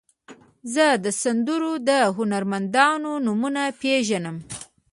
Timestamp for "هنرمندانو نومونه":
2.17-3.63